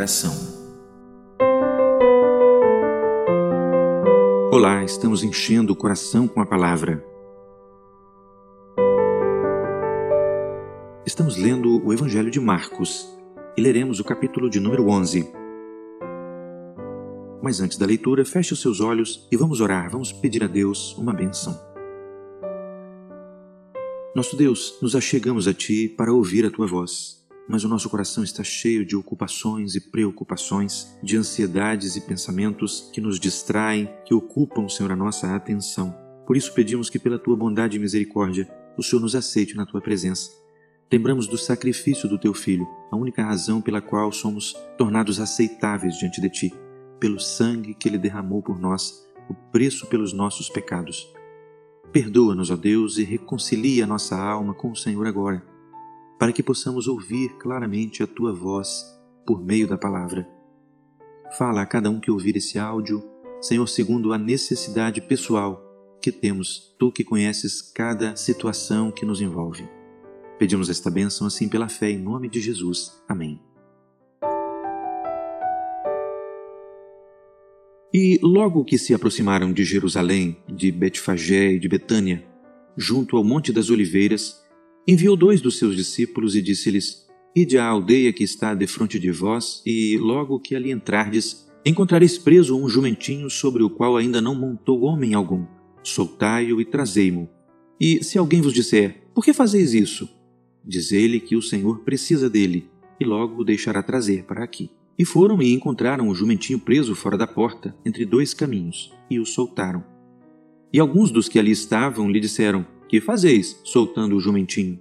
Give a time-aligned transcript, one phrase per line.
[0.00, 0.32] Oração.
[4.50, 7.04] Olá, estamos enchendo o coração com a palavra.
[11.04, 13.14] Estamos lendo o Evangelho de Marcos
[13.58, 15.30] e leremos o capítulo de número 11.
[17.42, 20.96] Mas antes da leitura, feche os seus olhos e vamos orar, vamos pedir a Deus
[20.96, 21.60] uma benção.
[24.16, 27.19] Nosso Deus, nos achegamos a Ti para ouvir a Tua voz,
[27.50, 33.00] mas o nosso coração está cheio de ocupações e preocupações, de ansiedades e pensamentos que
[33.00, 35.92] nos distraem, que ocupam, Senhor, a nossa atenção.
[36.24, 39.80] Por isso pedimos que, pela Tua bondade e misericórdia, o Senhor nos aceite na Tua
[39.80, 40.30] presença.
[40.92, 46.20] Lembramos do sacrifício do Teu Filho, a única razão pela qual somos tornados aceitáveis diante
[46.20, 46.54] de Ti,
[47.00, 51.12] pelo sangue que Ele derramou por nós, o preço pelos nossos pecados.
[51.90, 55.49] Perdoa-nos, ó Deus, e reconcilia a nossa alma com o Senhor agora,
[56.20, 58.84] para que possamos ouvir claramente a tua voz
[59.26, 60.28] por meio da palavra.
[61.38, 63.02] Fala a cada um que ouvir esse áudio,
[63.40, 65.66] Senhor, segundo a necessidade pessoal
[65.98, 69.66] que temos, tu que conheces cada situação que nos envolve.
[70.38, 73.02] Pedimos esta bênção assim pela fé, em nome de Jesus.
[73.08, 73.40] Amém.
[77.94, 82.22] E logo que se aproximaram de Jerusalém, de Betfagé e de Betânia,
[82.76, 84.40] junto ao Monte das Oliveiras,
[84.90, 89.62] enviou dois dos seus discípulos e disse-lhes: Ide à aldeia que está defronte de vós,
[89.64, 94.82] e logo que ali entrardes, encontrareis preso um jumentinho sobre o qual ainda não montou
[94.82, 95.46] homem algum.
[95.82, 97.28] Soltai-o e trazei-mo.
[97.80, 100.08] E se alguém vos disser: Por que fazeis isso?
[100.64, 102.68] Diz-lhe que o Senhor precisa dele,
[102.98, 104.70] e logo o deixará trazer para aqui.
[104.98, 109.24] E foram e encontraram o jumentinho preso fora da porta, entre dois caminhos, e o
[109.24, 109.82] soltaram.
[110.72, 114.76] E alguns dos que ali estavam lhe disseram: Que fazeis, soltando o jumentinho?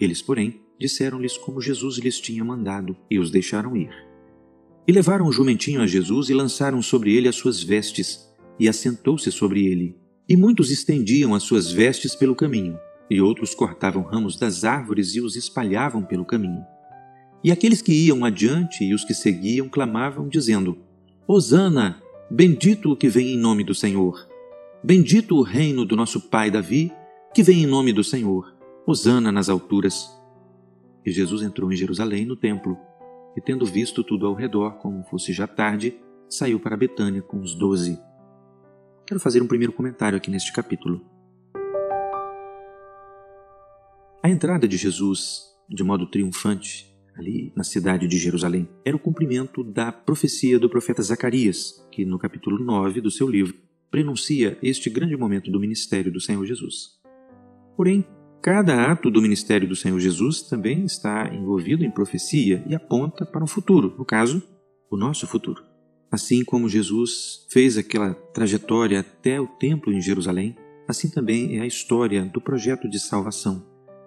[0.00, 3.88] Eles, porém, disseram-lhes como Jesus lhes tinha mandado, e os deixaram ir.
[4.84, 9.30] E levaram o jumentinho a Jesus e lançaram sobre ele as suas vestes, e assentou-se
[9.30, 9.94] sobre ele.
[10.28, 12.76] E muitos estendiam as suas vestes pelo caminho,
[13.08, 16.64] e outros cortavam ramos das árvores e os espalhavam pelo caminho.
[17.44, 20.76] E aqueles que iam adiante e os que seguiam clamavam, dizendo:
[21.28, 24.26] Hosana, bendito o que vem em nome do Senhor.
[24.82, 26.92] Bendito o reino do nosso pai Davi,
[27.36, 28.56] que vem em nome do Senhor.
[28.86, 30.08] Hosana nas alturas.
[31.04, 32.78] E Jesus entrou em Jerusalém no templo,
[33.36, 37.54] e tendo visto tudo ao redor, como fosse já tarde, saiu para Betânia com os
[37.54, 38.00] doze.
[39.06, 41.04] Quero fazer um primeiro comentário aqui neste capítulo.
[44.22, 49.62] A entrada de Jesus, de modo triunfante, ali na cidade de Jerusalém, era o cumprimento
[49.62, 53.54] da profecia do profeta Zacarias, que no capítulo 9 do seu livro
[53.90, 56.95] prenuncia este grande momento do ministério do Senhor Jesus.
[57.76, 58.04] Porém,
[58.42, 63.44] cada ato do ministério do Senhor Jesus também está envolvido em profecia e aponta para
[63.44, 64.42] um futuro, no caso,
[64.90, 65.62] o nosso futuro.
[66.10, 70.56] Assim como Jesus fez aquela trajetória até o templo em Jerusalém,
[70.88, 73.62] assim também é a história do projeto de salvação,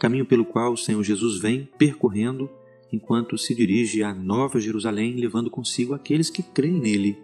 [0.00, 2.50] caminho pelo qual o Senhor Jesus vem percorrendo
[2.92, 7.18] enquanto se dirige à Nova Jerusalém, levando consigo aqueles que creem nele.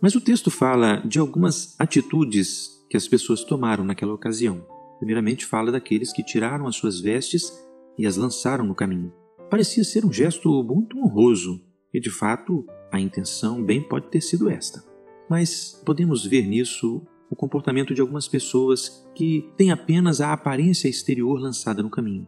[0.00, 4.64] Mas o texto fala de algumas atitudes que as pessoas tomaram naquela ocasião.
[4.98, 7.52] Primeiramente, fala daqueles que tiraram as suas vestes
[7.96, 9.12] e as lançaram no caminho.
[9.50, 14.50] Parecia ser um gesto muito honroso, e de fato a intenção bem pode ter sido
[14.50, 14.84] esta.
[15.28, 21.38] Mas podemos ver nisso o comportamento de algumas pessoas que têm apenas a aparência exterior
[21.38, 22.26] lançada no caminho.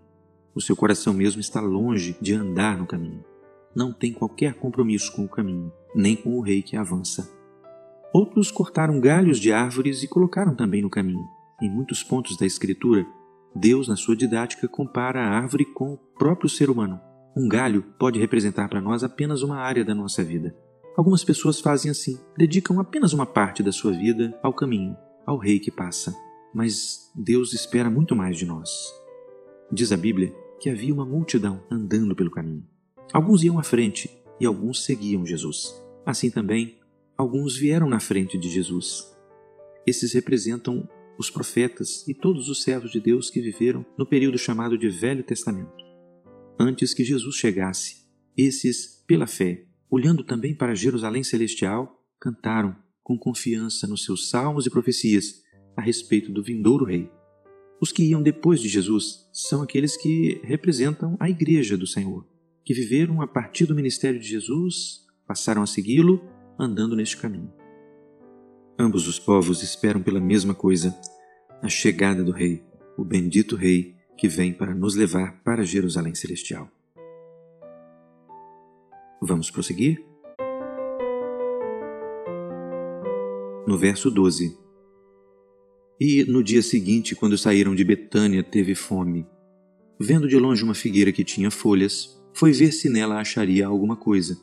[0.54, 3.24] O seu coração mesmo está longe de andar no caminho.
[3.74, 7.30] Não tem qualquer compromisso com o caminho, nem com o rei que avança.
[8.12, 11.24] Outros cortaram galhos de árvores e colocaram também no caminho.
[11.60, 13.06] Em muitos pontos da Escritura,
[13.54, 17.00] Deus, na sua didática, compara a árvore com o próprio ser humano.
[17.36, 20.56] Um galho pode representar para nós apenas uma área da nossa vida.
[20.96, 24.96] Algumas pessoas fazem assim, dedicam apenas uma parte da sua vida ao caminho,
[25.26, 26.14] ao rei que passa.
[26.54, 28.70] Mas Deus espera muito mais de nós.
[29.70, 32.66] Diz a Bíblia que havia uma multidão andando pelo caminho.
[33.12, 35.74] Alguns iam à frente e alguns seguiam Jesus.
[36.04, 36.78] Assim também,
[37.16, 39.14] alguns vieram na frente de Jesus.
[39.86, 40.88] Esses representam
[41.20, 45.22] os profetas e todos os servos de Deus que viveram no período chamado de Velho
[45.22, 45.84] Testamento.
[46.58, 53.86] Antes que Jesus chegasse, esses, pela fé, olhando também para Jerusalém celestial, cantaram com confiança
[53.86, 55.42] nos seus salmos e profecias
[55.76, 57.10] a respeito do vindouro rei.
[57.82, 62.26] Os que iam depois de Jesus são aqueles que representam a Igreja do Senhor,
[62.64, 66.22] que viveram a partir do ministério de Jesus, passaram a segui-lo,
[66.58, 67.52] andando neste caminho.
[68.80, 70.98] Ambos os povos esperam pela mesma coisa,
[71.62, 72.62] a chegada do Rei,
[72.96, 76.70] o bendito Rei que vem para nos levar para Jerusalém Celestial.
[79.22, 80.02] Vamos prosseguir?
[83.66, 84.56] No verso 12:
[86.00, 89.26] E no dia seguinte, quando saíram de Betânia, teve fome.
[89.98, 94.38] Vendo de longe uma figueira que tinha folhas, foi ver se nela acharia alguma coisa.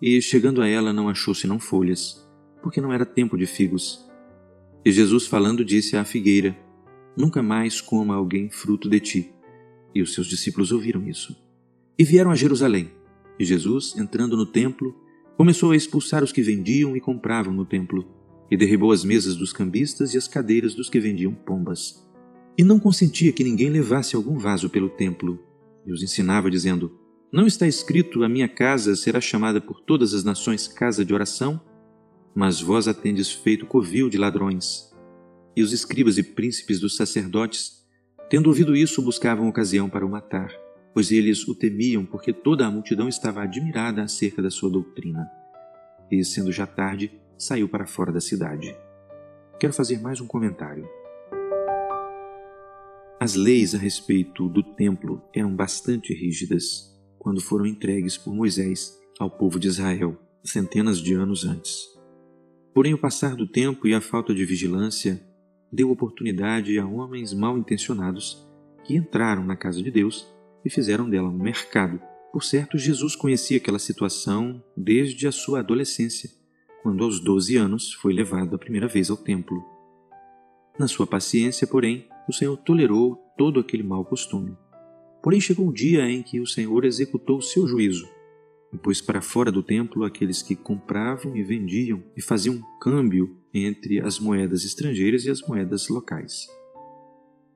[0.00, 2.24] E chegando a ela, não achou senão folhas,
[2.62, 4.09] porque não era tempo de figos.
[4.84, 6.56] E Jesus, falando, disse à figueira:
[7.16, 9.34] Nunca mais coma alguém fruto de ti.
[9.94, 11.36] E os seus discípulos ouviram isso.
[11.98, 12.90] E vieram a Jerusalém.
[13.38, 14.94] E Jesus, entrando no templo,
[15.36, 18.06] começou a expulsar os que vendiam e compravam no templo,
[18.50, 22.06] e derribou as mesas dos cambistas e as cadeiras dos que vendiam pombas.
[22.56, 25.38] E não consentia que ninguém levasse algum vaso pelo templo,
[25.86, 26.92] e os ensinava, dizendo:
[27.32, 31.60] Não está escrito: A minha casa será chamada por todas as nações casa de oração?
[32.34, 34.90] Mas vós a tendes feito covil de ladrões.
[35.56, 37.84] E os escribas e príncipes dos sacerdotes,
[38.28, 40.50] tendo ouvido isso, buscavam ocasião para o matar
[40.92, 45.30] pois eles o temiam porque toda a multidão estava admirada acerca da sua doutrina.
[46.10, 48.76] E, sendo já tarde, saiu para fora da cidade.
[49.58, 50.88] Quero fazer mais um comentário.
[53.20, 59.30] As leis a respeito do templo eram bastante rígidas quando foram entregues por Moisés ao
[59.30, 61.99] povo de Israel, centenas de anos antes.
[62.72, 65.20] Porém, o passar do tempo e a falta de vigilância
[65.72, 68.46] deu oportunidade a homens mal intencionados
[68.84, 70.26] que entraram na casa de Deus
[70.64, 72.00] e fizeram dela um mercado.
[72.32, 76.30] Por certo, Jesus conhecia aquela situação desde a sua adolescência,
[76.82, 79.62] quando aos 12 anos foi levado a primeira vez ao templo.
[80.78, 84.56] Na sua paciência, porém, o Senhor tolerou todo aquele mau costume.
[85.22, 88.08] Porém, chegou um dia em que o Senhor executou seu juízo
[88.72, 94.00] e pôs para fora do templo aqueles que compravam e vendiam e faziam câmbio entre
[94.00, 96.48] as moedas estrangeiras e as moedas locais.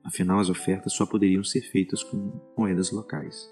[0.03, 3.49] Afinal, as ofertas só poderiam ser feitas com moedas locais.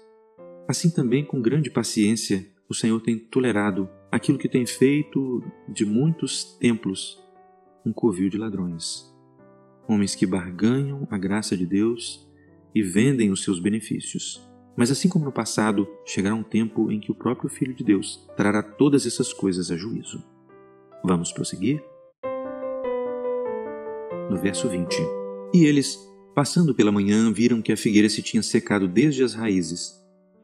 [0.68, 6.56] Assim também, com grande paciência, o Senhor tem tolerado aquilo que tem feito de muitos
[6.58, 7.22] templos
[7.84, 9.12] um covil de ladrões.
[9.86, 12.26] Homens que barganham a graça de Deus
[12.74, 14.40] e vendem os seus benefícios.
[14.76, 18.28] Mas assim como no passado, chegará um tempo em que o próprio Filho de Deus
[18.36, 20.22] trará todas essas coisas a juízo.
[21.04, 21.82] Vamos prosseguir?
[24.30, 24.96] No verso 20:
[25.52, 25.98] E eles,
[26.34, 29.92] Passando pela manhã, viram que a figueira se tinha secado desde as raízes.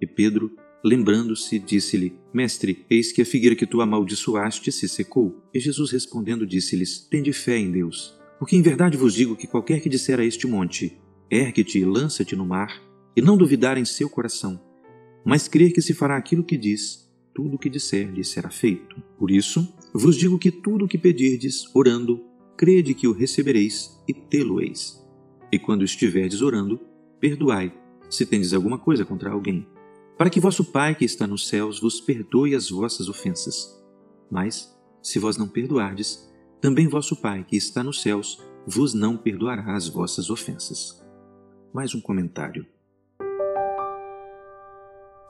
[0.00, 0.52] E Pedro,
[0.84, 5.42] lembrando-se, disse-lhe: Mestre, eis que a figueira que tu amaldiçoaste se secou.
[5.52, 8.16] E Jesus respondendo, disse-lhes: Tende fé em Deus.
[8.38, 10.96] Porque em verdade vos digo que qualquer que disser a este monte:
[11.28, 12.80] Ergue-te e lança-te no mar,
[13.16, 14.60] e não duvidar em seu coração,
[15.24, 19.00] mas crer que se fará aquilo que diz, tudo o que disser lhe será feito.
[19.18, 22.24] Por isso, vos digo que tudo o que pedirdes, orando,
[22.56, 25.00] crede que o recebereis e tê-lo-eis.
[25.52, 26.80] E quando estiverdes orando,
[27.18, 27.72] perdoai,
[28.08, 29.66] se tendes alguma coisa contra alguém,
[30.16, 33.80] para que vosso Pai que está nos céus vos perdoe as vossas ofensas.
[34.30, 36.28] Mas, se vós não perdoardes,
[36.60, 41.02] também vosso Pai que está nos céus vos não perdoará as vossas ofensas.
[41.72, 42.66] Mais um comentário.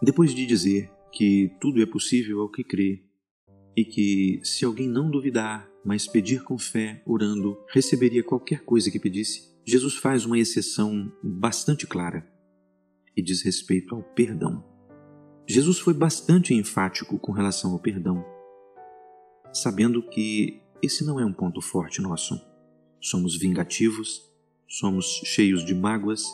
[0.02, 3.04] Depois de dizer que tudo é possível ao que crê,
[3.76, 8.98] e que, se alguém não duvidar, mas pedir com fé, orando, receberia qualquer coisa que
[8.98, 12.28] pedisse, Jesus faz uma exceção bastante clara
[13.16, 14.64] e diz respeito ao perdão.
[15.46, 18.24] Jesus foi bastante enfático com relação ao perdão,
[19.52, 22.40] sabendo que esse não é um ponto forte nosso.
[23.00, 24.22] Somos vingativos,
[24.68, 26.24] somos cheios de mágoas,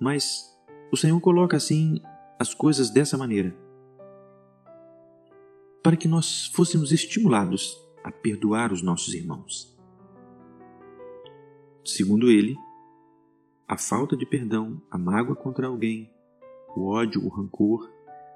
[0.00, 0.44] mas
[0.92, 2.00] o Senhor coloca assim
[2.38, 3.54] as coisas dessa maneira
[5.82, 9.74] para que nós fôssemos estimulados a perdoar os nossos irmãos.
[11.84, 12.56] Segundo ele,
[13.66, 16.10] a falta de perdão, a mágoa contra alguém,
[16.76, 17.90] o ódio, o rancor,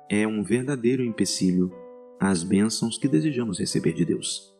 [0.09, 1.71] é um verdadeiro empecilho
[2.18, 4.54] às bênçãos que desejamos receber de Deus.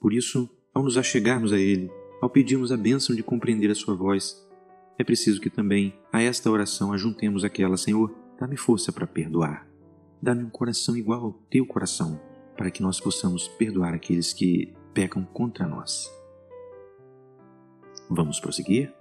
[0.00, 3.94] Por isso, ao nos achegarmos a Ele, ao pedirmos a bênção de compreender a Sua
[3.94, 4.48] voz,
[4.98, 9.66] é preciso que também a esta oração ajuntemos aquela: Senhor, dá-me força para perdoar.
[10.20, 12.20] Dá-me um coração igual ao teu coração,
[12.56, 16.10] para que nós possamos perdoar aqueles que pecam contra nós.
[18.10, 18.92] Vamos prosseguir?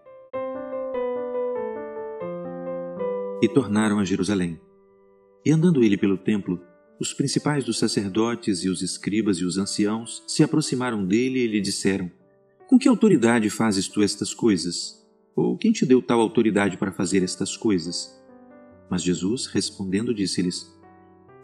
[3.42, 4.62] e tornaram a Jerusalém.
[5.44, 6.62] E andando ele pelo templo,
[7.00, 11.60] os principais dos sacerdotes e os escribas e os anciãos se aproximaram dele e lhe
[11.60, 12.12] disseram:
[12.68, 15.04] Com que autoridade fazes tu estas coisas?
[15.36, 18.21] Ou quem te deu tal autoridade para fazer estas coisas?
[18.92, 20.78] Mas Jesus, respondendo, disse-lhes: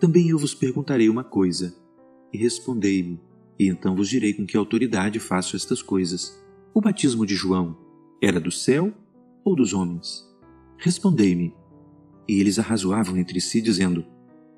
[0.01, 1.73] Também eu vos perguntarei uma coisa,
[2.33, 3.21] e respondei-me,
[3.57, 6.43] e então vos direi com que autoridade faço estas coisas.
[6.73, 7.77] O batismo de João
[8.21, 8.93] era do céu
[9.45, 10.27] ou dos homens?
[10.77, 11.55] Respondei-me.
[12.27, 14.05] E eles arrazoavam entre si, dizendo: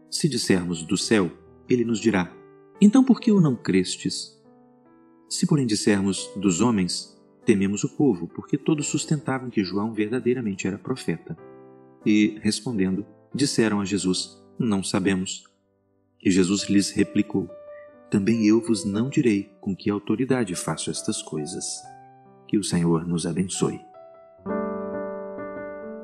[0.10, 1.31] Se dissermos do céu,
[1.69, 2.36] ele nos dirá:
[2.81, 4.36] Então por que o não crestes?
[5.29, 7.15] Se, porém, dissermos dos homens,
[7.46, 11.38] tememos o povo, porque todos sustentavam que João verdadeiramente era profeta.
[12.06, 15.44] E, respondendo, disseram a Jesus: Não sabemos.
[16.24, 17.50] E Jesus lhes replicou:
[18.10, 21.65] Também eu vos não direi com que autoridade faço estas coisas.
[22.48, 23.79] Que o Senhor nos abençoe.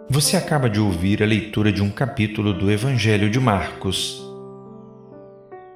[0.08, 4.24] Você acaba de ouvir a leitura de um capítulo do Evangelho de Marcos.